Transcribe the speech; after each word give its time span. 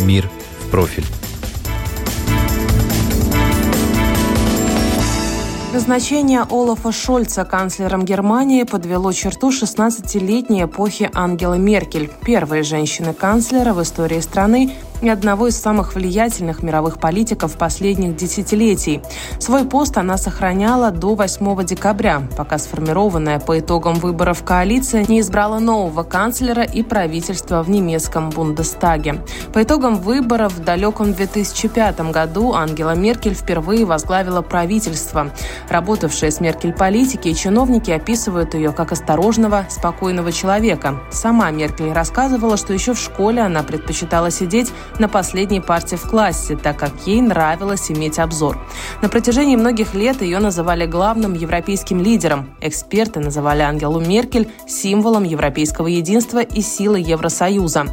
«Мир 0.00 0.28
в 0.60 0.70
профиль». 0.70 1.04
Назначение 5.76 6.40
Олафа 6.48 6.90
Шольца 6.90 7.44
канцлером 7.44 8.04
Германии 8.04 8.62
подвело 8.62 9.12
черту 9.12 9.50
16-летней 9.50 10.64
эпохи 10.64 11.10
Ангелы 11.12 11.58
Меркель, 11.58 12.10
первой 12.24 12.62
женщины-канцлера 12.62 13.74
в 13.74 13.82
истории 13.82 14.20
страны 14.20 14.72
и 15.02 15.08
одного 15.08 15.48
из 15.48 15.60
самых 15.60 15.94
влиятельных 15.94 16.62
мировых 16.62 16.98
политиков 16.98 17.56
последних 17.56 18.16
десятилетий. 18.16 19.02
Свой 19.38 19.64
пост 19.64 19.98
она 19.98 20.16
сохраняла 20.16 20.90
до 20.90 21.14
8 21.14 21.64
декабря, 21.64 22.22
пока 22.36 22.58
сформированная 22.58 23.40
по 23.40 23.58
итогам 23.58 23.94
выборов 23.94 24.44
коалиция 24.44 25.04
не 25.08 25.20
избрала 25.20 25.58
нового 25.58 26.02
канцлера 26.02 26.62
и 26.62 26.82
правительства 26.82 27.62
в 27.62 27.70
немецком 27.70 28.30
Бундестаге. 28.30 29.22
По 29.52 29.62
итогам 29.62 29.96
выборов 29.96 30.54
в 30.54 30.64
далеком 30.64 31.12
2005 31.12 32.12
году 32.12 32.54
Ангела 32.54 32.94
Меркель 32.94 33.34
впервые 33.34 33.84
возглавила 33.84 34.42
правительство. 34.42 35.30
Работавшие 35.68 36.30
с 36.30 36.40
Меркель 36.40 36.72
политики 36.72 37.28
и 37.28 37.34
чиновники 37.34 37.90
описывают 37.90 38.54
ее 38.54 38.72
как 38.72 38.92
осторожного, 38.92 39.66
спокойного 39.68 40.32
человека. 40.32 41.00
Сама 41.10 41.50
Меркель 41.50 41.92
рассказывала, 41.92 42.56
что 42.56 42.72
еще 42.72 42.94
в 42.94 42.98
школе 42.98 43.42
она 43.42 43.62
предпочитала 43.62 44.30
сидеть 44.30 44.72
на 44.98 45.08
последней 45.08 45.60
партии 45.60 45.96
в 45.96 46.08
классе, 46.08 46.56
так 46.56 46.78
как 46.78 46.92
ей 47.06 47.20
нравилось 47.20 47.90
иметь 47.90 48.18
обзор. 48.18 48.58
На 49.02 49.08
протяжении 49.08 49.56
многих 49.56 49.94
лет 49.94 50.22
ее 50.22 50.38
называли 50.38 50.86
главным 50.86 51.34
европейским 51.34 52.00
лидером. 52.00 52.56
Эксперты 52.60 53.20
называли 53.20 53.62
Ангелу 53.62 54.00
Меркель 54.00 54.48
символом 54.66 55.24
европейского 55.24 55.86
единства 55.86 56.40
и 56.42 56.60
силы 56.60 56.98
Евросоюза. 57.00 57.86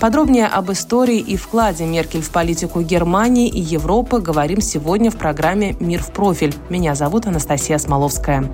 Подробнее 0.00 0.46
об 0.46 0.70
истории 0.72 1.18
и 1.18 1.36
вкладе 1.36 1.84
Меркель 1.84 2.22
в 2.22 2.30
политику 2.30 2.80
Германии 2.82 3.48
и 3.48 3.60
Европы 3.60 4.20
говорим 4.20 4.60
сегодня 4.60 5.10
в 5.10 5.16
программе 5.16 5.76
«Мир 5.80 6.02
в 6.02 6.12
профиль». 6.12 6.54
Меня 6.68 6.94
зовут 6.94 7.26
Анастасия 7.26 7.78
Смоловская. 7.78 8.50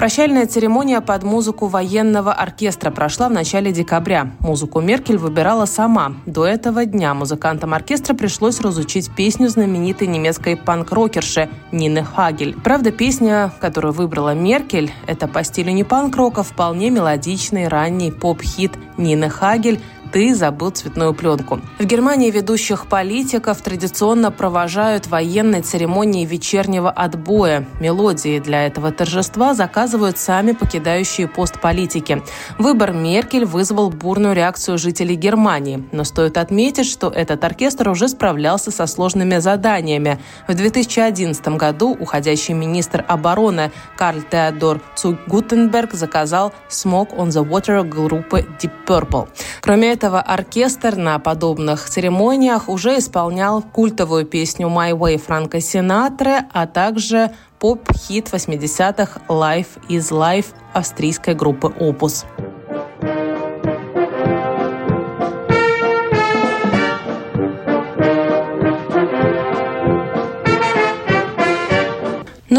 Прощальная 0.00 0.46
церемония 0.46 1.02
под 1.02 1.24
музыку 1.24 1.66
военного 1.66 2.32
оркестра 2.32 2.90
прошла 2.90 3.28
в 3.28 3.32
начале 3.32 3.70
декабря. 3.70 4.30
Музыку 4.40 4.80
Меркель 4.80 5.18
выбирала 5.18 5.66
сама. 5.66 6.14
До 6.24 6.46
этого 6.46 6.86
дня 6.86 7.12
музыкантам 7.12 7.74
оркестра 7.74 8.14
пришлось 8.14 8.60
разучить 8.60 9.14
песню 9.14 9.50
знаменитой 9.50 10.06
немецкой 10.06 10.56
панк-рокерши 10.56 11.50
Нины 11.70 12.02
Хагель. 12.02 12.56
Правда, 12.64 12.92
песня, 12.92 13.52
которую 13.60 13.92
выбрала 13.92 14.32
Меркель, 14.32 14.90
это 15.06 15.28
по 15.28 15.44
стилю 15.44 15.72
не 15.72 15.84
панк-рока, 15.84 16.44
вполне 16.44 16.88
мелодичный 16.88 17.68
ранний 17.68 18.10
поп-хит 18.10 18.72
Нины 18.96 19.28
Хагель 19.28 19.82
«Ты 20.12 20.34
забыл 20.34 20.70
цветную 20.70 21.14
пленку». 21.14 21.60
В 21.78 21.84
Германии 21.84 22.30
ведущих 22.30 22.86
политиков 22.86 23.60
традиционно 23.62 24.32
провожают 24.32 25.06
военной 25.06 25.62
церемонии 25.62 26.24
вечернего 26.24 26.90
отбоя. 26.90 27.66
Мелодии 27.80 28.40
для 28.40 28.66
этого 28.66 28.90
торжества 28.90 29.54
заказывают 29.54 30.18
сами 30.18 30.52
покидающие 30.52 31.28
пост 31.28 31.60
политики. 31.60 32.22
Выбор 32.58 32.92
Меркель 32.92 33.44
вызвал 33.44 33.90
бурную 33.90 34.34
реакцию 34.34 34.78
жителей 34.78 35.14
Германии. 35.14 35.84
Но 35.92 36.02
стоит 36.02 36.38
отметить, 36.38 36.86
что 36.86 37.08
этот 37.08 37.44
оркестр 37.44 37.88
уже 37.88 38.08
справлялся 38.08 38.70
со 38.70 38.86
сложными 38.86 39.38
заданиями. 39.38 40.18
В 40.48 40.54
2011 40.54 41.46
году 41.56 41.96
уходящий 41.98 42.54
министр 42.54 43.04
обороны 43.06 43.70
Карл 43.96 44.22
Теодор 44.28 44.80
Цуг 44.96 45.18
Гутенберг 45.26 45.92
заказал 45.92 46.52
«Smoke 46.68 47.16
on 47.16 47.28
the 47.28 47.48
Water» 47.48 47.84
группы 47.84 48.44
Deep 48.60 48.72
Purple. 48.86 49.28
Кроме 49.60 49.92
этого, 49.92 49.99
оркестр 50.08 50.96
на 50.96 51.18
подобных 51.18 51.88
церемониях 51.88 52.68
уже 52.68 52.98
исполнял 52.98 53.62
культовую 53.62 54.24
песню 54.24 54.68
«My 54.68 54.92
Way» 54.92 55.18
Франка 55.18 55.60
Синатры, 55.60 56.44
а 56.52 56.66
также 56.66 57.30
поп-хит 57.58 58.28
80-х 58.32 59.20
«Life 59.28 59.78
is 59.88 60.10
Life» 60.10 60.46
австрийской 60.72 61.34
группы 61.34 61.68
«Опус». 61.78 62.24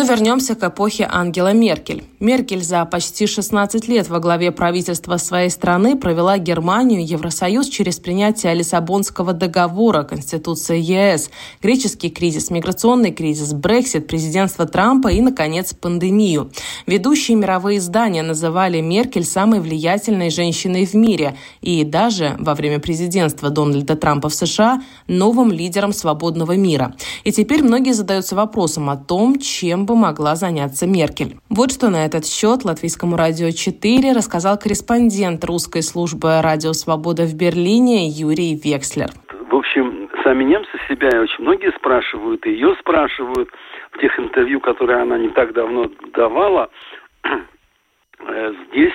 Но 0.01 0.07
вернемся 0.07 0.55
к 0.55 0.63
эпохе 0.63 1.07
Ангела 1.07 1.53
Меркель. 1.53 2.03
Меркель 2.19 2.63
за 2.63 2.85
почти 2.85 3.27
16 3.27 3.87
лет 3.87 4.09
во 4.09 4.19
главе 4.19 4.51
правительства 4.51 5.17
своей 5.17 5.51
страны 5.51 5.95
провела 5.95 6.39
Германию 6.39 7.05
Евросоюз 7.05 7.67
через 7.67 7.99
принятие 7.99 8.55
Лиссабонского 8.55 9.33
договора, 9.33 10.01
Конституции 10.01 10.79
ЕС, 10.79 11.29
греческий 11.61 12.09
кризис, 12.09 12.49
миграционный 12.49 13.11
кризис, 13.11 13.53
Брексит, 13.53 14.07
президентство 14.07 14.65
Трампа 14.65 15.09
и, 15.09 15.21
наконец, 15.21 15.75
пандемию. 15.75 16.51
Ведущие 16.87 17.37
мировые 17.37 17.77
издания 17.77 18.23
называли 18.23 18.81
Меркель 18.81 19.25
самой 19.25 19.59
влиятельной 19.59 20.31
женщиной 20.31 20.87
в 20.87 20.95
мире 20.95 21.35
и 21.61 21.83
даже 21.83 22.37
во 22.39 22.55
время 22.55 22.79
президентства 22.79 23.51
Дональда 23.51 23.95
Трампа 23.95 24.29
в 24.29 24.33
США 24.33 24.81
новым 25.07 25.51
лидером 25.51 25.93
свободного 25.93 26.55
мира. 26.55 26.95
И 27.23 27.31
теперь 27.31 27.61
многие 27.61 27.93
задаются 27.93 28.35
вопросом 28.35 28.89
о 28.89 28.97
том, 28.97 29.37
чем 29.39 29.85
могла 29.95 30.35
заняться 30.35 30.87
Меркель. 30.87 31.37
Вот 31.49 31.71
что 31.71 31.89
на 31.89 32.05
этот 32.05 32.25
счет 32.25 32.63
Латвийскому 32.63 33.15
радио 33.17 33.51
4 33.51 34.13
рассказал 34.13 34.57
корреспондент 34.57 35.43
русской 35.45 35.81
службы 35.81 36.41
«Радио 36.41 36.73
Свобода» 36.73 37.23
в 37.23 37.35
Берлине 37.35 38.07
Юрий 38.07 38.55
Векслер. 38.55 39.09
В 39.49 39.55
общем, 39.55 40.09
сами 40.23 40.43
немцы 40.43 40.71
себя 40.87 41.21
очень 41.21 41.43
многие 41.43 41.71
спрашивают, 41.77 42.45
и 42.45 42.51
ее 42.51 42.75
спрашивают 42.79 43.49
в 43.91 43.99
тех 43.99 44.17
интервью, 44.19 44.59
которые 44.59 45.01
она 45.01 45.17
не 45.17 45.29
так 45.29 45.53
давно 45.53 45.89
давала. 46.13 46.69
Здесь 48.69 48.93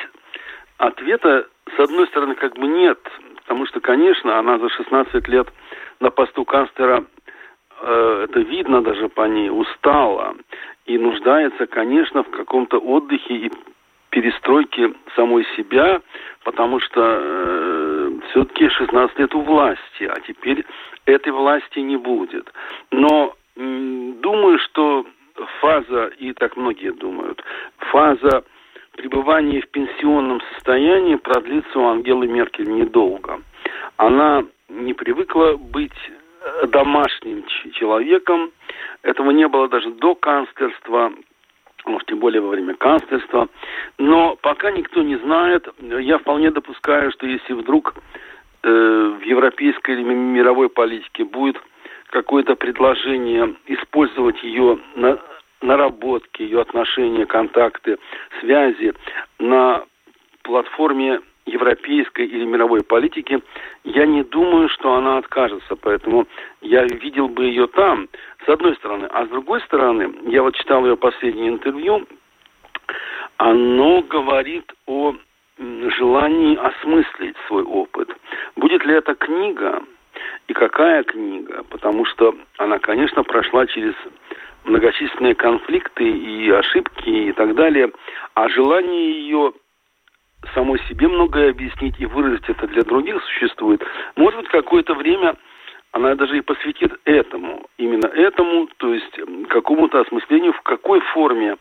ответа, 0.78 1.47
с 1.77 1.81
одной 1.81 2.07
стороны, 2.09 2.34
как 2.34 2.55
бы 2.57 2.67
нет, 2.67 2.99
потому 3.43 3.67
что, 3.67 3.81
конечно, 3.81 4.39
она 4.39 4.59
за 4.59 4.69
16 4.69 5.28
лет 5.28 5.49
на 6.01 6.11
посту 6.11 6.45
канцлера 6.45 7.05
это 7.83 8.41
видно 8.41 8.83
даже 8.83 9.09
по 9.09 9.27
ней, 9.27 9.51
устала 9.51 10.34
и 10.87 10.99
нуждается, 10.99 11.67
конечно, 11.67 12.23
в 12.23 12.31
каком-то 12.31 12.79
отдыхе 12.79 13.35
и 13.35 13.53
перестройке 14.11 14.95
самой 15.15 15.45
себя, 15.57 16.01
потому 16.45 16.81
что 16.81 17.01
э, 17.21 18.11
все-таки 18.31 18.69
16 18.69 19.19
лет 19.19 19.35
у 19.35 19.41
власти, 19.43 20.05
а 20.05 20.19
теперь 20.27 20.65
этой 21.05 21.33
власти 21.33 21.81
не 21.81 21.97
будет. 21.97 22.51
Но 22.91 23.34
э, 23.57 24.13
думаю, 24.21 24.59
что 24.60 25.05
фаза, 25.60 26.07
и 26.19 26.33
так 26.33 26.57
многие 26.57 26.93
думают, 26.93 27.43
фаза 27.78 28.45
пребывания 28.97 29.60
в 29.60 29.69
пенсионном 29.69 30.41
состоянии 30.55 31.16
продлится 31.16 31.78
у 31.78 31.87
Ангелы 31.87 32.27
Меркель 32.27 32.71
недолго. 32.71 33.43
Она 33.97 34.45
не 34.69 34.95
привыкла 34.95 35.57
быть 35.57 35.93
домашним 36.69 37.45
человеком. 37.72 38.51
Этого 39.03 39.31
не 39.31 39.48
было 39.48 39.69
даже 39.69 39.91
до 39.91 40.15
канцлерства, 40.15 41.13
может, 41.84 42.09
тем 42.09 42.19
более 42.19 42.41
во 42.41 42.48
время 42.48 42.75
канцлерства. 42.75 43.48
Но 43.98 44.37
пока 44.37 44.71
никто 44.71 45.03
не 45.03 45.16
знает, 45.16 45.69
я 45.81 46.19
вполне 46.19 46.51
допускаю, 46.51 47.13
что 47.13 47.27
если 47.27 47.53
вдруг 47.53 47.95
э, 48.63 48.69
в 48.69 49.22
европейской 49.22 49.93
или 49.93 50.03
мировой 50.03 50.69
политике 50.69 51.25
будет 51.25 51.57
какое-то 52.10 52.57
предложение 52.57 53.57
использовать 53.66 54.43
ее 54.43 54.78
на 54.95 55.19
наработки, 55.63 56.43
ее 56.43 56.60
отношения, 56.60 57.27
контакты, 57.27 57.98
связи 58.41 58.93
на 59.39 59.84
платформе 60.43 61.21
европейской 61.47 62.27
или 62.27 62.45
мировой 62.45 62.83
политики, 62.83 63.41
я 63.84 64.04
не 64.04 64.22
думаю, 64.25 64.69
что 64.69 64.95
она 64.95 65.19
откажется. 65.19 65.77
Поэтому 65.77 66.27
я 66.60 66.84
видел 66.84 67.28
бы 67.28 67.45
ее 67.45 67.66
там, 67.69 68.09
с 68.45 68.48
одной 68.48 68.75
стороны. 68.77 69.07
А 69.07 69.25
с 69.25 69.28
другой 69.28 69.60
стороны, 69.63 70.13
я 70.27 70.43
вот 70.43 70.57
читал 70.57 70.84
ее 70.84 70.97
последнее 70.97 71.48
интервью, 71.48 72.07
оно 73.39 74.03
говорит 74.03 74.72
о 74.87 75.15
желании 75.59 76.57
осмыслить 76.57 77.37
свой 77.47 77.63
опыт. 77.63 78.10
Будет 78.57 78.84
ли 78.84 78.95
это 78.95 79.15
книга 79.15 79.83
и 80.48 80.53
какая 80.53 81.03
книга? 81.04 81.65
Потому 81.71 82.04
что 82.04 82.34
она, 82.59 82.78
конечно, 82.78 83.22
прошла 83.22 83.66
через 83.66 83.95
многочисленные 84.65 85.34
конфликты 85.34 86.09
и 86.09 86.51
ошибки 86.51 87.09
и 87.09 87.33
так 87.33 87.54
далее. 87.54 87.93
А 88.34 88.48
желание 88.48 89.13
ее 89.13 89.53
самой 90.54 90.81
себе 90.89 91.09
многое 91.09 91.51
объяснить 91.51 91.95
и 91.98 92.07
выразить 92.07 92.48
это 92.48 92.66
для 92.66 92.83
других 92.83 93.22
существует. 93.25 93.83
Может 94.16 94.41
быть, 94.41 94.48
какое-то 94.48 94.95
время 94.95 95.37
она 95.93 96.15
даже 96.15 96.37
и 96.37 96.43
посвятит 96.43 96.93
этому, 97.04 97.66
именно 97.78 98.07
этому, 98.07 98.69
то 98.77 98.93
есть 98.93 99.19
какому-то 99.48 100.01
осмыслению, 100.01 100.53
в 100.53 100.60
какой 100.63 101.01
форме 101.01 101.57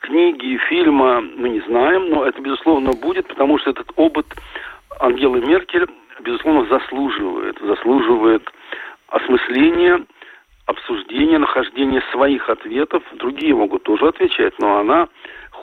книги, 0.00 0.58
фильма, 0.68 1.20
мы 1.20 1.48
не 1.48 1.60
знаем, 1.60 2.08
но 2.10 2.24
это, 2.24 2.40
безусловно, 2.40 2.92
будет, 2.92 3.26
потому 3.26 3.58
что 3.58 3.70
этот 3.70 3.90
опыт 3.96 4.26
Ангелы 5.00 5.40
Меркель, 5.40 5.86
безусловно, 6.20 6.66
заслуживает, 6.66 7.58
заслуживает 7.60 8.48
осмысления, 9.08 10.04
обсуждения, 10.66 11.38
нахождения 11.38 12.02
своих 12.12 12.48
ответов. 12.48 13.02
Другие 13.14 13.54
могут 13.54 13.82
тоже 13.82 14.08
отвечать, 14.08 14.54
но 14.58 14.78
она 14.78 15.08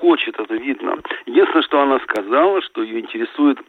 хочет, 0.01 0.39
это 0.39 0.55
видно. 0.55 0.97
Единственное, 1.25 1.63
что 1.63 1.79
она 1.79 1.99
сказала, 1.99 2.61
что 2.63 2.81
ее 2.81 2.99
интересует, 2.99 3.59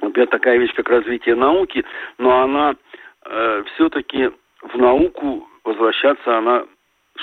например, 0.00 0.28
такая 0.28 0.58
вещь, 0.58 0.72
как 0.74 0.88
развитие 0.88 1.34
науки, 1.34 1.84
но 2.18 2.40
она 2.40 2.76
э, 3.24 3.64
все-таки 3.74 4.30
в 4.62 4.78
науку 4.78 5.48
возвращаться 5.64 6.38
она 6.38 6.64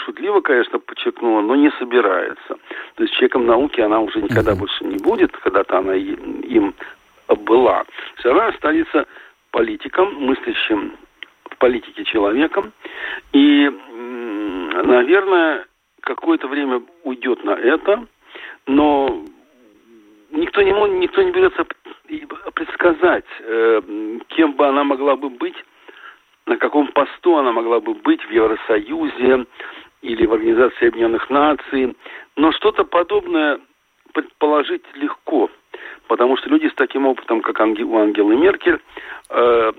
шутливо, 0.06 0.42
конечно, 0.42 0.80
подчеркнула, 0.80 1.42
но 1.42 1.56
не 1.56 1.72
собирается. 1.80 2.58
То 2.96 3.04
есть 3.04 3.14
человеком 3.14 3.46
науки 3.46 3.80
она 3.80 4.00
уже 4.00 4.22
никогда 4.22 4.56
больше 4.56 4.84
не 4.84 4.98
будет, 4.98 5.32
когда-то 5.38 5.78
она 5.78 5.96
им 5.96 6.74
была. 7.46 7.86
Все 8.18 8.30
равно 8.30 8.50
останется 8.50 9.06
политиком, 9.52 10.16
мыслящим 10.16 10.98
в 11.50 11.58
политике 11.58 12.04
человеком. 12.04 12.74
И, 13.34 13.72
наверное, 14.84 15.66
какое-то 16.02 16.48
время 16.48 16.82
уйдет 17.04 17.44
на 17.44 17.52
это, 17.52 18.06
но 18.68 19.24
никто 20.32 20.62
не, 20.62 20.72
никто 21.00 21.22
не 21.22 21.32
берется 21.32 21.66
предсказать, 22.54 23.26
э, 23.40 23.82
кем 24.30 24.54
бы 24.54 24.68
она 24.68 24.84
могла 24.84 25.16
бы 25.16 25.30
быть, 25.30 25.56
на 26.46 26.58
каком 26.58 26.88
посту 26.88 27.38
она 27.38 27.52
могла 27.52 27.80
бы 27.80 27.94
быть 27.94 28.22
в 28.24 28.32
Евросоюзе 28.32 29.46
или 30.02 30.26
в 30.26 30.34
Организации 30.34 30.88
Объединенных 30.88 31.30
Наций. 31.30 31.96
Но 32.36 32.52
что-то 32.52 32.84
подобное 32.84 33.60
предположить 34.14 34.84
легко, 34.96 35.50
потому 36.08 36.38
что 36.38 36.50
люди 36.50 36.68
с 36.68 36.74
таким 36.76 37.08
опытом, 37.08 37.42
как 37.42 37.60
у 37.60 37.98
Ангелы 37.98 38.36
Меркель, 38.36 38.80
э, 39.30 39.72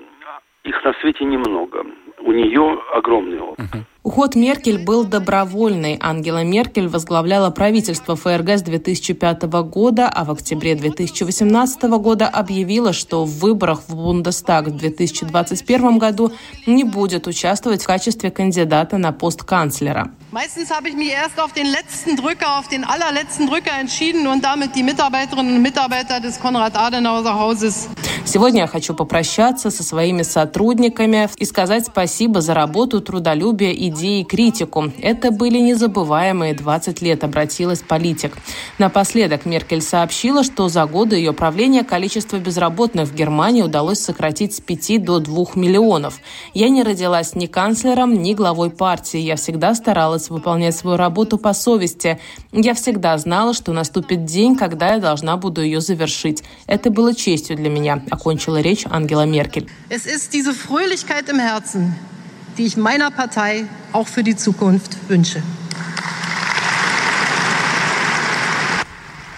их 0.64 0.84
на 0.84 0.93
свете 1.00 1.25
немного. 1.25 1.84
У 2.26 2.32
нее 2.32 2.78
огромный 2.94 3.38
опыт. 3.38 3.66
Уход 4.02 4.34
Меркель 4.34 4.84
был 4.84 5.05
добровольный. 5.05 5.99
Ангела 6.00 6.44
Меркель 6.44 6.88
возглавляла 6.88 7.50
правительство 7.50 8.16
ФРГ 8.16 8.50
с 8.50 8.62
2005 8.62 9.43
года, 9.64 10.08
а 10.08 10.25
в 10.25 10.31
октябре 10.31 10.75
2018 10.75 11.82
года 11.84 12.28
объявила, 12.28 12.93
что 12.93 13.25
в 13.25 13.38
выборах 13.38 13.81
в 13.88 13.94
Бундестаг 13.94 14.66
в 14.69 14.76
2021 14.76 15.99
году 15.99 16.32
не 16.66 16.84
будет 16.84 17.26
участвовать 17.26 17.82
в 17.82 17.87
качестве 17.87 18.31
кандидата 18.31 18.99
на 18.99 19.12
пост 19.12 19.43
канцлера. 19.43 20.11
Meistens 20.32 20.70
habe 20.70 20.88
ich 20.88 20.96
mich 20.96 21.12
erst 21.12 21.38
auf 21.40 21.52
den 21.52 21.66
letzten 21.66 22.16
Drücker, 22.16 22.58
auf 22.58 22.69
den 22.69 22.84
allerletzten 22.84 23.46
Drücker 23.46 23.78
entschieden 23.78 24.26
und 24.26 24.44
damit 24.44 24.75
die 24.75 24.82
Mitarbeiterinnen 24.82 25.56
und 25.56 25.62
Mitarbeiter 25.62 26.20
des 26.20 26.40
Konrad-Adenauer-Hauses. 26.40 27.88
Сегодня 28.26 28.62
я 28.62 28.67
хочу 28.67 28.94
попрощаться 28.94 29.71
со 29.71 29.82
своими 29.85 30.23
сотрудниками 30.23 31.29
и 31.37 31.44
сказать 31.44 31.87
спасибо 31.87 32.41
за 32.41 32.55
работу, 32.55 33.03
трудолюбие, 33.03 33.88
идеи 33.88 34.23
и 34.23 34.25
критику. 34.25 34.91
Это 35.00 35.31
были 35.31 35.59
незабываемые 35.59 36.55
20 36.55 37.03
лет, 37.03 37.23
обратилась 37.23 37.82
политик. 37.82 38.32
Напоследок 38.79 39.44
Меркель 39.44 39.82
сообщила, 39.82 40.43
что 40.43 40.69
за 40.69 40.87
годы 40.87 41.17
ее 41.17 41.35
правления 41.35 41.85
количество 41.85 42.38
безработных 42.38 43.11
в 43.11 43.15
Германии 43.15 43.61
удалось 43.61 44.00
сократить 44.00 44.55
с 44.55 44.61
5 44.61 45.05
до 45.05 45.21
2 45.21 45.44
миллионов. 45.55 46.19
Я 46.55 46.71
не 46.71 46.82
родилась 46.82 47.35
ни 47.35 47.44
канцлером, 47.44 48.23
ни 48.23 48.32
главой 48.32 48.71
партии. 48.71 49.19
Я 49.19 49.37
всегда 49.37 49.75
старалась 49.75 50.31
выполнять 50.31 50.75
свою 50.75 50.97
работу 50.97 51.37
по 51.37 51.53
совести. 51.53 52.19
Я 52.53 52.73
всегда 52.73 53.19
знала, 53.19 53.53
что 53.53 53.73
наступит 53.73 54.25
день, 54.25 54.56
когда 54.56 54.94
я 54.94 54.99
должна 54.99 55.37
буду 55.37 55.62
ее 55.62 55.82
завершить. 55.82 56.43
Это 56.67 56.91
было 56.91 57.15
честью 57.15 57.56
для 57.56 57.69
меня, 57.69 58.03
окончила 58.14 58.61
речь 58.61 58.84
Ангела 58.88 59.26
Меркель. 59.26 59.66
Es 59.90 60.06
ist 60.06 60.32
diese 60.32 60.55
Fröhlichkeit 60.55 61.28
im 61.28 61.38
Herzen, 61.38 61.94
die 62.56 62.64
ich 62.64 62.76
meiner 62.76 63.11
Partei 63.11 63.66
auch 63.93 64.08
für 64.08 64.22
die 64.22 64.37
Zukunft 64.37 64.93
wünsche. 65.08 65.43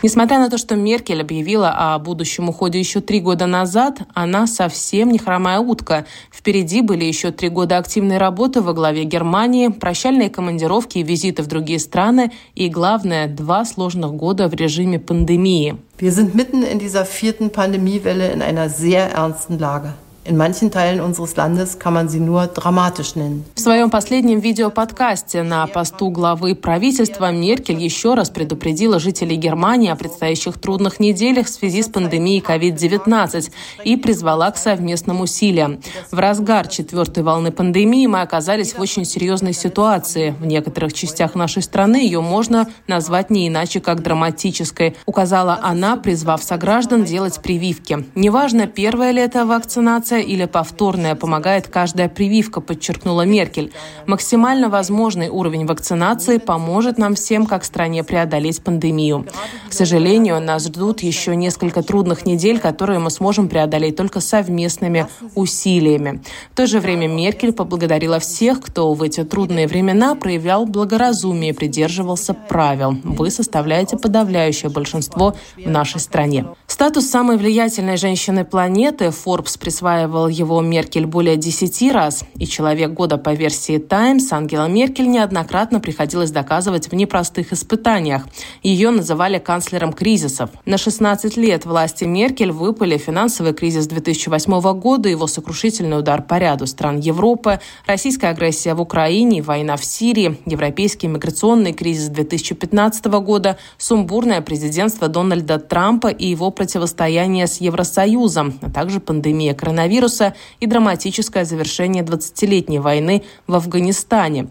Несмотря 0.06 0.38
на 0.38 0.49
то, 0.49 0.56
что 0.56 0.76
Меркель 0.76 1.20
объявила 1.20 1.75
о 1.76 1.99
будущем 1.99 2.49
уходе 2.49 2.78
еще 2.78 3.00
три 3.00 3.19
года 3.19 3.46
назад, 3.46 4.02
она 4.14 4.46
совсем 4.46 5.11
не 5.11 5.19
хромая 5.19 5.58
утка. 5.58 6.06
Впереди 6.31 6.81
были 6.81 7.05
еще 7.05 7.32
три 7.32 7.49
года 7.49 7.78
активной 7.78 8.19
работы 8.19 8.61
во 8.61 8.73
главе 8.73 9.02
Германии, 9.02 9.67
прощальные 9.67 10.31
командировки 10.31 10.99
и 10.99 11.02
визиты 11.02 11.43
в 11.43 11.49
другие 11.49 11.81
страны 11.81 12.31
и, 12.55 12.69
главное, 12.69 13.26
два 13.26 13.64
сложных 13.64 14.12
года 14.14 14.46
в 14.46 14.55
режиме 14.55 15.00
пандемии. 15.00 15.76
Wir 15.99 16.13
sind 16.13 16.35
mitten 16.35 16.63
in 16.63 16.79
dieser 16.79 17.07
vierten 17.07 17.53
Pandemiewelle 17.53 18.31
in 18.31 18.43
einer 18.43 18.69
sehr 18.69 19.13
ernsten 19.13 19.59
Lage. 19.59 19.95
In 20.28 20.37
manchen 20.37 20.73
Teilen 20.73 21.00
unseres 21.00 21.37
Landes 21.37 21.78
kann 21.78 21.94
man 21.94 22.08
sie 22.08 22.19
nur 22.19 22.49
dramatisch 22.49 23.14
nennen. 23.14 23.44
В 23.55 23.61
своем 23.61 23.90
последнем 23.90 24.40
видеоподкасте 24.40 25.44
на 25.44 25.64
посту 25.69 26.11
главы 26.11 26.56
правительства 26.56 27.31
Меркель 27.31 27.78
еще 27.78 28.14
раз 28.14 28.31
предупредила 28.31 28.99
жителей 28.99 29.37
Германии 29.37 29.88
о 29.88 29.94
предстоящих 29.94 30.58
трудных 30.58 30.99
неделях 30.99 31.46
в 31.46 31.50
связи 31.50 31.81
с 31.81 31.88
пандемией 31.88 32.43
COVID-19 32.43 33.52
и 33.84 33.96
призвала 33.96 34.50
к 34.50 34.56
совместным 34.56 35.20
усилиям. 35.20 35.81
В 36.11 36.19
разгар 36.19 36.67
четвертой 36.67 37.23
волны 37.23 37.52
пандемии 37.52 38.08
мы 38.08 38.20
оказались 38.20 38.75
в 38.75 38.80
очень 38.80 39.04
серьезной 39.04 39.52
ситуации. 39.52 40.35
В 40.40 40.47
некоторых 40.47 40.92
частях 40.92 41.37
нашей 41.37 41.62
страны 41.62 41.99
ее 41.99 42.21
можно 42.21 42.68
назвать 42.88 43.30
не 43.30 43.47
иначе, 43.47 43.78
как 43.78 44.02
драматической, 44.02 44.97
указала 45.06 45.61
она, 45.62 45.97
призвав 45.97 46.42
сограждан 46.42 47.04
делать 47.04 47.40
прививки. 47.40 48.04
Неважно, 48.16 48.66
первая 48.66 49.12
ли 49.12 49.23
это 49.23 49.47
вакцинация, 49.47 50.15
вакцинация 50.16 50.20
или 50.20 50.46
повторная 50.46 51.14
помогает 51.14 51.68
каждая 51.68 52.08
прививка, 52.08 52.61
подчеркнула 52.61 53.26
Меркель. 53.26 53.73
Максимально 54.06 54.68
возможный 54.68 55.28
уровень 55.28 55.66
вакцинации 55.66 56.38
поможет 56.38 56.99
нам 56.99 57.14
всем, 57.14 57.46
как 57.46 57.64
стране, 57.64 58.02
преодолеть 58.02 58.62
пандемию. 58.62 59.26
К 59.68 59.73
сожалению, 59.73 60.40
нас 60.40 60.66
ждут 60.66 61.02
еще 61.02 61.37
несколько 61.37 61.82
трудных 61.82 62.26
недель, 62.26 62.58
которые 62.58 62.99
мы 62.99 63.11
сможем 63.11 63.49
преодолеть 63.49 63.96
только 63.96 64.20
совместными 64.20 65.06
усилиями. 65.35 66.20
В 66.52 66.56
то 66.56 66.66
же 66.66 66.80
время 66.80 67.08
Меркель 67.08 67.52
поблагодарила 67.52 68.18
всех, 68.18 68.61
кто 68.61 68.94
в 68.94 69.02
эти 69.02 69.25
трудные 69.25 69.66
времена 69.66 70.14
проявлял 70.14 70.66
благоразумие 70.66 71.50
и 71.50 71.54
придерживался 71.54 72.35
правил. 72.35 72.96
Вы 73.04 73.30
составляете 73.30 73.96
подавляющее 73.96 74.70
большинство 74.70 75.35
в 75.56 75.68
нашей 75.68 76.00
стране. 76.00 76.44
Статус 76.66 77.06
самой 77.06 77.37
влиятельной 77.37 77.96
женщины 77.96 78.44
планеты 78.44 79.06
Forbes 79.06 79.58
присваивает 79.58 80.06
присваивал 80.07 80.29
его 80.29 80.61
Меркель 80.61 81.07
более 81.07 81.37
десяти 81.37 81.91
раз, 81.91 82.25
и 82.39 82.47
«Человек 82.47 82.93
года» 82.93 83.19
по 83.19 83.35
версии 83.35 83.79
«Таймс» 83.79 84.33
Ангела 84.33 84.67
Меркель 84.69 85.09
неоднократно 85.09 85.81
приходилось 85.81 86.31
доказывать 86.31 86.89
в 86.89 86.95
непростых 86.95 87.53
испытаниях. 87.53 88.27
Ее 88.63 88.91
называли 88.91 89.39
канцлером 89.39 89.93
кризисов. 89.93 90.51
На 90.65 90.79
16 90.79 91.37
лет 91.37 91.67
власти 91.67 92.05
Меркель 92.05 92.53
выпали 92.53 92.99
финансовый 92.99 93.53
кризис 93.53 93.87
2008 93.87 94.79
года, 94.79 95.09
его 95.09 95.27
сокрушительный 95.27 95.99
удар 95.99 96.23
по 96.23 96.39
ряду 96.39 96.67
стран 96.67 97.01
Европы, 97.01 97.59
российская 97.87 98.29
агрессия 98.29 98.75
в 98.75 98.81
Украине, 98.81 99.43
война 99.43 99.77
в 99.77 99.85
Сирии, 99.85 100.37
европейский 100.47 101.09
миграционный 101.09 101.73
кризис 101.73 102.09
2015 102.09 103.07
года, 103.07 103.57
сумбурное 103.79 104.41
президентство 104.41 105.09
Дональда 105.09 105.59
Трампа 105.59 106.09
и 106.09 106.27
его 106.27 106.51
противостояние 106.51 107.47
с 107.47 107.61
Евросоюзом, 107.61 108.59
а 108.63 108.71
также 108.71 109.01
пандемия 109.01 109.55
коронавируса 109.55 109.96
коронавируса 109.97 110.35
и 110.61 110.67
драматическое 110.67 111.45
завершение 111.45 112.03
20-летней 112.05 112.79
войны 112.79 113.25
в 113.47 113.55
Афганистане. 113.55 114.49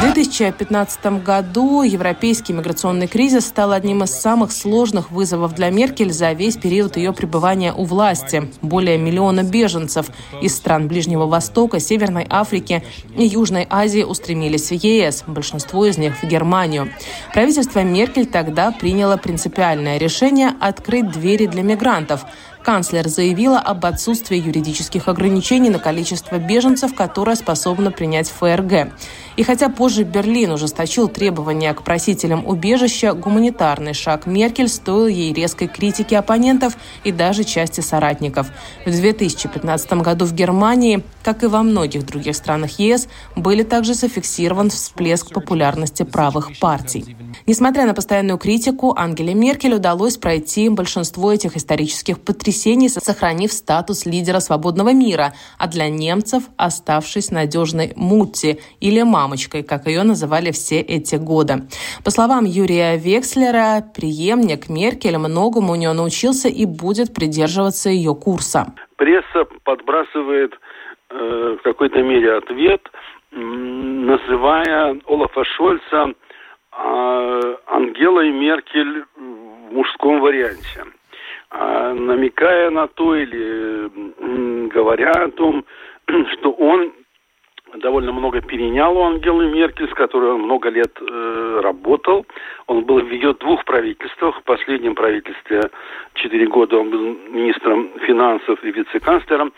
В 0.00 0.02
2015 0.02 1.22
году 1.22 1.82
европейский 1.82 2.54
миграционный 2.54 3.06
кризис 3.06 3.46
стал 3.46 3.72
одним 3.72 4.02
из 4.02 4.10
самых 4.10 4.50
сложных 4.50 5.10
вызовов 5.10 5.54
для 5.54 5.68
Меркель 5.68 6.10
за 6.10 6.32
весь 6.32 6.56
период 6.56 6.96
ее 6.96 7.12
пребывания 7.12 7.74
у 7.74 7.84
власти. 7.84 8.50
Более 8.62 8.96
миллиона 8.96 9.42
беженцев 9.42 10.06
из 10.40 10.56
стран 10.56 10.88
Ближнего 10.88 11.26
Востока, 11.26 11.80
Северной 11.80 12.26
Африки 12.30 12.82
и 13.14 13.26
Южной 13.26 13.66
Азии 13.68 14.02
устремились 14.02 14.70
в 14.70 14.72
ЕС, 14.72 15.24
большинство 15.26 15.84
из 15.84 15.98
них 15.98 16.22
в 16.22 16.26
Германию. 16.26 16.90
Правительство 17.34 17.80
Меркель 17.80 18.26
тогда 18.26 18.72
приняло 18.72 19.18
принципиальное 19.18 19.98
решение 19.98 20.54
открыть 20.60 21.12
двери 21.12 21.44
для 21.44 21.62
мигрантов– 21.62 22.24
Канцлер 22.62 23.08
заявила 23.08 23.58
об 23.58 23.86
отсутствии 23.86 24.36
юридических 24.36 25.08
ограничений 25.08 25.70
на 25.70 25.78
количество 25.78 26.36
беженцев, 26.36 26.94
которое 26.94 27.34
способно 27.34 27.90
принять 27.90 28.30
ФРГ. 28.30 28.92
И 29.40 29.42
хотя 29.42 29.70
позже 29.70 30.04
Берлин 30.04 30.52
ужесточил 30.52 31.08
требования 31.08 31.72
к 31.72 31.82
просителям 31.82 32.46
убежища, 32.46 33.14
гуманитарный 33.14 33.94
шаг 33.94 34.26
Меркель 34.26 34.68
стоил 34.68 35.06
ей 35.06 35.32
резкой 35.32 35.66
критики 35.66 36.12
оппонентов 36.14 36.76
и 37.04 37.10
даже 37.10 37.44
части 37.44 37.80
соратников. 37.80 38.48
В 38.84 38.90
2015 38.90 39.92
году 39.94 40.26
в 40.26 40.34
Германии, 40.34 41.02
как 41.22 41.42
и 41.42 41.46
во 41.46 41.62
многих 41.62 42.04
других 42.04 42.36
странах 42.36 42.78
ЕС, 42.78 43.08
были 43.34 43.62
также 43.62 43.94
зафиксирован 43.94 44.68
всплеск 44.68 45.32
популярности 45.32 46.02
правых 46.02 46.58
партий. 46.58 47.16
Несмотря 47.46 47.86
на 47.86 47.94
постоянную 47.94 48.36
критику, 48.36 48.94
Ангеле 48.94 49.32
Меркель 49.32 49.72
удалось 49.72 50.18
пройти 50.18 50.68
большинство 50.68 51.32
этих 51.32 51.56
исторических 51.56 52.20
потрясений, 52.20 52.90
сохранив 52.90 53.54
статус 53.54 54.04
лидера 54.04 54.40
свободного 54.40 54.92
мира, 54.92 55.32
а 55.56 55.66
для 55.66 55.88
немцев 55.88 56.42
оставшись 56.58 57.30
надежной 57.30 57.94
Мутти 57.96 58.60
или 58.80 59.00
мамой 59.00 59.29
мамочкой, 59.30 59.62
как 59.62 59.86
ее 59.86 60.02
называли 60.02 60.50
все 60.50 60.80
эти 60.80 61.16
годы. 61.16 61.54
По 62.04 62.10
словам 62.10 62.44
Юрия 62.44 62.96
Векслера, 62.96 63.82
преемник 63.94 64.68
Меркель 64.68 65.18
многому 65.18 65.72
у 65.72 65.76
нее 65.76 65.92
научился 65.92 66.48
и 66.48 66.66
будет 66.66 67.14
придерживаться 67.14 67.90
ее 67.90 68.14
курса. 68.14 68.66
Пресса 68.96 69.46
подбрасывает 69.64 70.52
э, 71.10 71.56
в 71.58 71.62
какой-то 71.62 72.02
мере 72.02 72.38
ответ, 72.38 72.82
называя 73.30 74.98
Олафа 75.06 75.44
Шольца 75.44 76.00
э, 76.08 77.56
Ангелой 77.66 78.30
Меркель 78.32 79.04
в 79.16 79.72
мужском 79.72 80.20
варианте 80.20 80.84
а, 81.52 81.94
намекая 81.94 82.70
на 82.70 82.86
то 82.88 83.14
или 83.14 84.68
говоря 84.68 85.12
о 85.12 85.30
том, 85.30 85.64
что 86.32 86.50
он 86.52 86.92
довольно 87.74 88.12
много 88.12 88.40
перенял 88.40 88.96
у 88.96 89.02
Ангелы 89.02 89.50
Меркель, 89.50 89.88
с 89.88 89.94
которой 89.94 90.32
он 90.32 90.42
много 90.42 90.68
лет 90.68 90.92
э, 91.00 91.60
работал. 91.62 92.26
Он 92.66 92.84
был 92.84 93.00
в 93.00 93.10
ее 93.10 93.34
двух 93.34 93.64
правительствах. 93.64 94.38
В 94.40 94.42
последнем 94.44 94.94
правительстве 94.94 95.70
четыре 96.14 96.46
года 96.46 96.78
он 96.78 96.90
был 96.90 97.00
министром 97.30 97.90
финансов 98.00 98.62
и 98.64 98.70
вице-канцлером, 98.70 99.52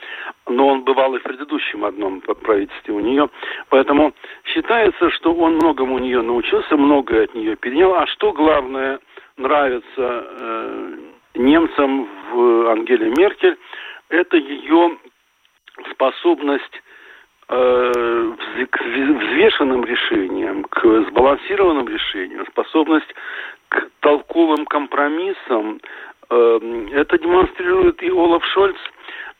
но 0.46 0.68
он 0.68 0.82
бывал 0.82 1.14
и 1.14 1.18
в 1.18 1.22
предыдущем 1.22 1.84
одном 1.84 2.20
правительстве 2.20 2.94
у 2.94 3.00
нее. 3.00 3.28
Поэтому 3.68 4.12
считается, 4.44 5.10
что 5.10 5.32
он 5.32 5.54
многому 5.54 5.96
у 5.96 5.98
нее 5.98 6.22
научился, 6.22 6.76
многое 6.76 7.24
от 7.24 7.34
нее 7.34 7.56
перенял. 7.56 7.94
А 7.94 8.06
что 8.06 8.32
главное 8.32 9.00
нравится 9.36 9.84
э, 9.98 10.96
немцам 11.34 12.08
в 12.32 12.70
Ангеле 12.70 13.12
Меркель, 13.16 13.56
это 14.08 14.36
ее 14.36 14.98
способность 15.90 16.82
к 17.48 18.80
взвешенным 18.80 19.84
решениям, 19.84 20.64
к 20.64 20.80
сбалансированным 21.08 21.88
решениям, 21.88 22.46
способность 22.46 23.14
к 23.68 23.88
толковым 24.00 24.66
компромиссам. 24.66 25.80
Э, 26.30 26.58
это 26.92 27.18
демонстрирует 27.18 28.02
и 28.02 28.10
Олаф 28.10 28.44
Шольц. 28.46 28.76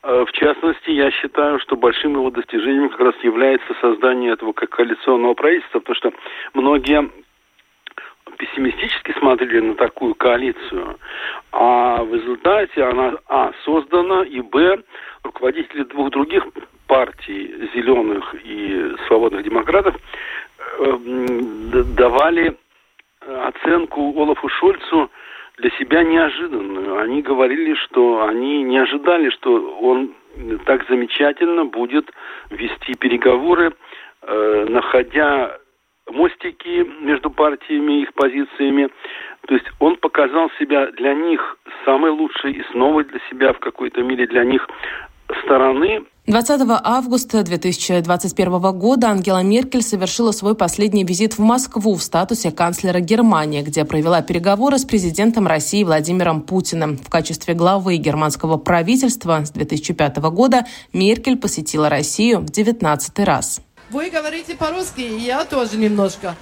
Э, 0.03 0.25
в 0.27 0.31
частности, 0.33 0.89
я 0.91 1.11
считаю, 1.11 1.59
что 1.59 1.75
большим 1.75 2.13
его 2.13 2.29
достижением 2.29 2.89
как 2.89 2.99
раз 2.99 3.15
является 3.23 3.73
создание 3.79 4.33
этого 4.33 4.53
как 4.53 4.69
коалиционного 4.69 5.33
правительства, 5.33 5.79
потому 5.79 5.95
что 5.95 6.13
многие 6.53 7.09
пессимистически 8.37 9.13
смотрели 9.19 9.59
на 9.59 9.75
такую 9.75 10.15
коалицию, 10.15 10.97
а 11.51 12.03
в 12.03 12.13
результате 12.13 12.83
она, 12.83 13.13
а, 13.27 13.51
создана, 13.63 14.23
и, 14.23 14.41
б, 14.41 14.81
руководители 15.23 15.83
двух 15.83 16.09
других 16.09 16.43
партий 16.93 17.69
зеленых 17.73 18.35
и 18.43 18.93
свободных 19.07 19.43
демократов 19.43 19.95
э, 20.77 20.97
давали 21.97 22.55
оценку 23.49 24.13
Олафу 24.15 24.47
Шольцу 24.47 25.09
для 25.57 25.71
себя 25.71 26.03
неожиданную. 26.03 26.99
Они 26.99 27.23
говорили, 27.23 27.73
что 27.73 28.23
они 28.27 28.61
не 28.61 28.77
ожидали, 28.77 29.31
что 29.31 29.79
он 29.79 30.13
так 30.65 30.87
замечательно 30.87 31.65
будет 31.65 32.11
вести 32.51 32.93
переговоры, 32.93 33.73
э, 34.21 34.65
находя 34.69 35.57
мостики 36.11 36.87
между 37.01 37.31
партиями 37.31 37.93
и 37.93 38.01
их 38.03 38.13
позициями. 38.13 38.89
То 39.47 39.55
есть 39.55 39.65
он 39.79 39.95
показал 39.95 40.51
себя 40.59 40.91
для 40.91 41.15
них 41.15 41.57
самой 41.85 42.11
лучшей 42.11 42.51
и 42.51 42.63
снова 42.71 43.03
для 43.03 43.19
себя 43.31 43.53
в 43.53 43.59
какой-то 43.59 44.03
мере 44.03 44.27
для 44.27 44.43
них 44.43 44.67
стороны 45.43 46.03
20 46.25 46.61
августа 46.85 47.43
2021 47.43 48.61
года 48.79 49.09
Ангела 49.09 49.43
Меркель 49.43 49.81
совершила 49.81 50.31
свой 50.31 50.55
последний 50.55 51.03
визит 51.03 51.37
в 51.37 51.39
Москву 51.39 51.95
в 51.95 52.01
статусе 52.01 52.49
канцлера 52.49 53.01
Германии, 53.01 53.61
где 53.61 53.83
провела 53.83 54.21
переговоры 54.21 54.77
с 54.77 54.85
президентом 54.85 55.47
России 55.47 55.83
Владимиром 55.83 56.39
Путиным. 56.39 56.97
В 56.97 57.09
качестве 57.09 57.55
главы 57.55 57.97
германского 57.97 58.55
правительства 58.55 59.43
с 59.43 59.51
2005 59.51 60.15
года 60.31 60.65
Меркель 60.93 61.35
посетила 61.35 61.89
Россию 61.89 62.39
в 62.39 62.45
19 62.45 63.19
раз. 63.19 63.59
Вы 63.93 64.09
говорите 64.09 64.55
по-русски, 64.55 65.01
я 65.01 65.45
тоже 65.45 65.77
немножко. 65.77 66.35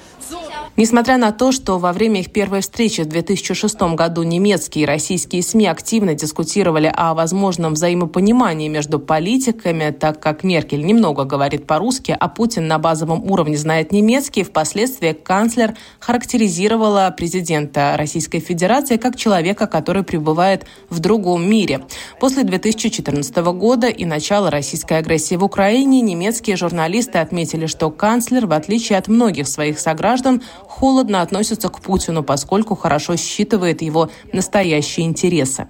Несмотря 0.78 1.18
на 1.18 1.34
то, 1.34 1.52
что 1.52 1.80
во 1.80 1.92
время 1.92 2.22
их 2.22 2.32
первой 2.32 2.62
встречи 2.62 3.02
в 3.02 3.08
2006 3.08 3.82
году 3.96 4.24
немецкие 4.24 4.84
и 4.84 4.86
российские 4.86 5.44
СМИ 5.44 5.68
активно 5.68 6.14
дискутировали 6.14 6.90
о 6.96 7.14
возможном 7.14 7.74
взаимопонимании 7.74 8.70
между 8.70 8.98
политиками, 9.00 9.92
так 9.92 10.22
как 10.22 10.44
Меркель 10.44 10.86
немного 10.86 11.26
говорит 11.26 11.68
по-русски, 11.68 12.16
а 12.18 12.30
Путин 12.30 12.68
на 12.68 12.80
базовом 12.80 13.30
уровне 13.30 13.58
знает 13.58 13.92
немецкий, 13.92 14.44
впоследствии 14.44 15.12
канцлер 15.12 15.76
характеризировала 16.00 17.14
президента 17.16 17.96
Российской 17.98 18.40
Федерации 18.40 18.96
как 18.96 19.18
человека, 19.18 19.68
который 19.68 20.04
пребывает 20.04 20.66
в 20.90 21.00
другом 21.00 21.44
мире. 21.50 21.82
После 22.22 22.44
2014 22.44 23.36
года 23.36 23.88
и 23.88 24.06
начала 24.06 24.50
российской 24.50 25.00
агрессии 25.00 25.36
в 25.36 25.44
Украине 25.44 26.00
немецкие 26.00 26.56
журналисты 26.56 27.18
отметили, 27.18 27.41
что 27.68 27.90
канцлер, 27.90 28.46
в 28.46 28.54
отличие 28.54 28.98
от 28.98 29.08
многих 29.08 29.48
своих 29.48 29.80
сограждан, 29.80 30.42
холодно 30.62 31.22
относится 31.22 31.70
к 31.70 31.80
Путину, 31.82 32.24
поскольку 32.24 32.76
хорошо 32.76 33.16
считывает 33.16 33.82
его 33.82 34.10
настоящие 34.34 35.06
интересы. 35.06 35.68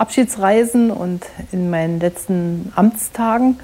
Abschiedsreisen 0.00 0.90
und 0.90 1.26
in 1.52 1.68
meinen 1.68 2.00
letzten 2.00 2.72
Amtstagen. 2.74 3.58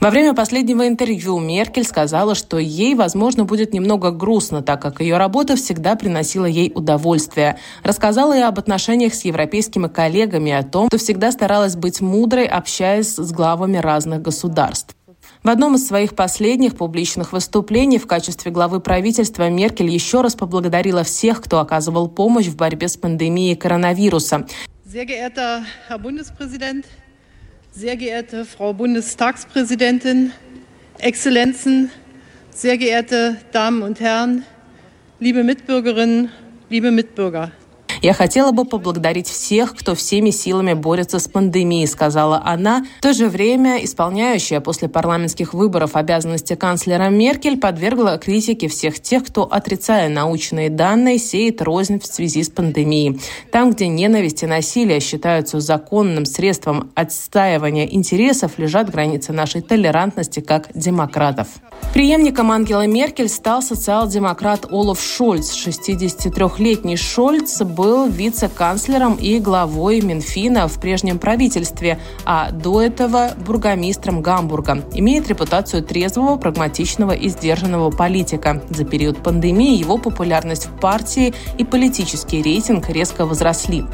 Во 0.00 0.10
время 0.10 0.34
последнего 0.34 0.86
интервью 0.86 1.38
Меркель 1.38 1.84
сказала, 1.84 2.34
что 2.34 2.58
ей, 2.58 2.94
возможно, 2.94 3.44
будет 3.44 3.72
немного 3.72 4.10
грустно, 4.10 4.62
так 4.62 4.82
как 4.82 5.00
ее 5.00 5.16
работа 5.16 5.56
всегда 5.56 5.96
приносила 5.96 6.44
ей 6.44 6.70
удовольствие. 6.74 7.58
Рассказала 7.82 8.36
и 8.36 8.42
об 8.42 8.58
отношениях 8.58 9.14
с 9.14 9.24
европейскими 9.24 9.88
коллегами, 9.88 10.52
о 10.52 10.62
том, 10.62 10.88
что 10.88 10.98
всегда 10.98 11.32
старалась 11.32 11.76
быть 11.76 12.00
мудрой, 12.00 12.46
общаясь 12.46 13.14
с 13.14 13.32
главами 13.32 13.78
разных 13.78 14.22
государств. 14.22 14.94
В 15.42 15.48
одном 15.48 15.76
из 15.76 15.86
своих 15.86 16.14
последних 16.14 16.76
публичных 16.76 17.32
выступлений 17.32 17.98
в 17.98 18.06
качестве 18.06 18.50
главы 18.50 18.80
правительства 18.80 19.48
Меркель 19.48 19.88
еще 19.88 20.20
раз 20.20 20.34
поблагодарила 20.34 21.04
всех, 21.04 21.40
кто 21.40 21.60
оказывал 21.60 22.08
помощь 22.08 22.46
в 22.46 22.56
борьбе 22.56 22.88
с 22.88 22.96
пандемией 22.96 23.56
коронавируса. 23.56 24.46
Sehr 24.84 25.04
geehrter 25.04 25.64
Herr 25.88 26.00
Bundespräsident, 26.00 26.84
sehr 27.76 27.98
geehrte 27.98 28.46
Frau 28.46 28.72
Bundestagspräsidentin, 28.72 30.32
Exzellenzen, 30.96 31.90
sehr 32.50 32.78
geehrte 32.78 33.36
Damen 33.52 33.82
und 33.82 34.00
Herren, 34.00 34.44
liebe 35.20 35.44
Mitbürgerinnen, 35.44 36.30
liebe 36.70 36.90
Mitbürger. 36.90 37.52
«Я 38.06 38.14
хотела 38.14 38.52
бы 38.52 38.64
поблагодарить 38.64 39.26
всех, 39.26 39.74
кто 39.74 39.96
всеми 39.96 40.30
силами 40.30 40.74
борется 40.74 41.18
с 41.18 41.26
пандемией», 41.26 41.88
сказала 41.88 42.40
она. 42.44 42.86
В 43.00 43.02
то 43.02 43.12
же 43.12 43.28
время 43.28 43.84
исполняющая 43.84 44.60
после 44.60 44.88
парламентских 44.88 45.52
выборов 45.52 45.96
обязанности 45.96 46.54
канцлера 46.54 47.08
Меркель 47.08 47.58
подвергла 47.58 48.16
критике 48.16 48.68
всех 48.68 49.00
тех, 49.00 49.24
кто, 49.24 49.42
отрицая 49.42 50.08
научные 50.08 50.70
данные, 50.70 51.18
сеет 51.18 51.60
рознь 51.60 51.98
в 51.98 52.06
связи 52.06 52.44
с 52.44 52.48
пандемией. 52.48 53.20
Там, 53.50 53.72
где 53.72 53.88
ненависть 53.88 54.44
и 54.44 54.46
насилие 54.46 55.00
считаются 55.00 55.58
законным 55.58 56.26
средством 56.26 56.92
отстаивания 56.94 57.86
интересов, 57.86 58.52
лежат 58.56 58.88
границы 58.88 59.32
нашей 59.32 59.62
толерантности 59.62 60.38
как 60.38 60.68
демократов. 60.74 61.48
Преемником 61.96 62.52
Ангела 62.52 62.86
Меркель 62.86 63.30
стал 63.30 63.62
социал-демократ 63.62 64.70
Олаф 64.70 65.00
Шольц. 65.00 65.54
63-летний 65.54 66.96
Шольц 66.96 67.62
был 67.62 68.06
вице-канцлером 68.06 69.14
и 69.14 69.38
главой 69.38 70.02
Минфина 70.02 70.68
в 70.68 70.78
прежнем 70.78 71.18
правительстве, 71.18 71.98
а 72.26 72.50
до 72.50 72.82
этого 72.82 73.30
бургомистром 73.46 74.20
Гамбурга. 74.20 74.84
Имеет 74.92 75.28
репутацию 75.28 75.82
трезвого, 75.82 76.36
прагматичного 76.36 77.12
и 77.12 77.30
сдержанного 77.30 77.90
политика. 77.90 78.62
За 78.68 78.84
период 78.84 79.22
пандемии 79.22 79.78
его 79.78 79.96
популярность 79.96 80.66
в 80.66 80.78
партии 80.78 81.32
и 81.56 81.64
политический 81.64 82.42
рейтинг 82.42 82.90
резко 82.90 83.24
возросли. 83.24 83.86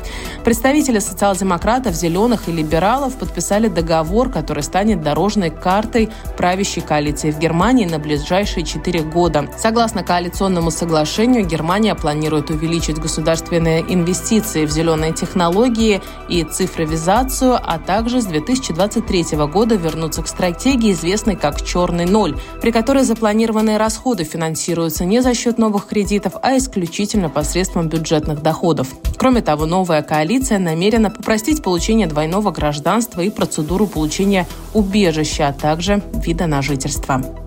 Представители 0.44 0.98
социал-демократов, 0.98 1.94
зеленых 1.94 2.48
и 2.48 2.52
либералов 2.52 3.14
подписали 3.14 3.68
договор, 3.68 4.28
который 4.28 4.64
станет 4.64 5.02
дорожной 5.02 5.50
картой 5.50 6.08
правящей 6.36 6.82
коалиции 6.82 7.30
в 7.30 7.38
Германии 7.38 7.71
на 7.72 7.98
ближайшие 7.98 8.66
четыре 8.66 9.00
года. 9.00 9.48
Согласно 9.58 10.02
коалиционному 10.04 10.70
соглашению, 10.70 11.46
Германия 11.46 11.94
планирует 11.94 12.50
увеличить 12.50 12.98
государственные 12.98 13.80
инвестиции 13.88 14.66
в 14.66 14.70
зеленые 14.70 15.14
технологии 15.14 16.02
и 16.28 16.44
цифровизацию, 16.44 17.54
а 17.54 17.78
также 17.78 18.20
с 18.20 18.26
2023 18.26 19.38
года 19.46 19.76
вернуться 19.76 20.22
к 20.22 20.28
стратегии, 20.28 20.92
известной 20.92 21.34
как 21.34 21.62
«Черный 21.62 22.04
ноль», 22.04 22.38
при 22.60 22.72
которой 22.72 23.04
запланированные 23.04 23.78
расходы 23.78 24.24
финансируются 24.24 25.06
не 25.06 25.22
за 25.22 25.32
счет 25.32 25.56
новых 25.56 25.86
кредитов, 25.86 26.34
а 26.42 26.58
исключительно 26.58 27.30
посредством 27.30 27.88
бюджетных 27.88 28.42
доходов. 28.42 28.88
Кроме 29.16 29.40
того, 29.40 29.64
новая 29.64 30.02
коалиция 30.02 30.58
намерена 30.58 31.08
попростить 31.10 31.62
получение 31.62 32.06
двойного 32.06 32.50
гражданства 32.50 33.22
и 33.22 33.30
процедуру 33.30 33.86
получения 33.86 34.46
убежища, 34.74 35.48
а 35.48 35.52
также 35.54 36.02
вида 36.12 36.46
на 36.46 36.60
жительство. 36.60 37.41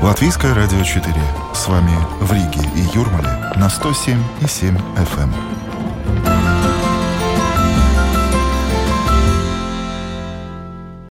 Латвийское 0.00 0.54
радио 0.54 0.80
4. 0.84 1.12
С 1.54 1.66
вами 1.66 1.90
в 2.20 2.32
Риге 2.32 2.68
и 2.76 2.96
Юрмале 2.96 3.30
на 3.56 3.66
107,7 3.66 4.80
FM. 4.94 5.57